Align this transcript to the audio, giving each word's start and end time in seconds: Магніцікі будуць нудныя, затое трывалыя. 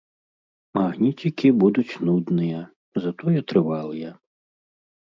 Магніцікі 0.77 1.47
будуць 1.65 1.99
нудныя, 2.09 2.59
затое 3.05 3.39
трывалыя. 3.51 4.09